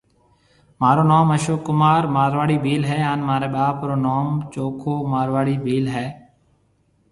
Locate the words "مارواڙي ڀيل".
2.15-2.81